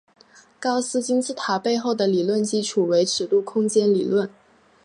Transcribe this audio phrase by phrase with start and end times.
[0.59, 4.27] 高斯金字塔背后的理论基础为尺度空间理论。